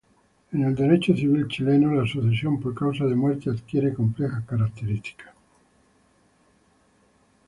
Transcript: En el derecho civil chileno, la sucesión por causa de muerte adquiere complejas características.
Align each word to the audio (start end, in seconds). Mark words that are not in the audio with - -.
En 0.51 0.63
el 0.63 0.73
derecho 0.73 1.15
civil 1.15 1.47
chileno, 1.47 1.93
la 1.93 2.07
sucesión 2.07 2.59
por 2.59 2.73
causa 2.73 3.05
de 3.05 3.13
muerte 3.13 3.51
adquiere 3.51 3.93
complejas 3.93 4.43
características. 4.47 5.29